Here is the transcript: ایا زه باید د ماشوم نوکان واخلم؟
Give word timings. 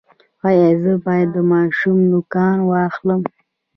ایا 0.47 0.69
زه 0.83 0.93
باید 1.05 1.29
د 1.35 1.37
ماشوم 1.51 1.97
نوکان 2.11 2.57
واخلم؟ 2.63 3.21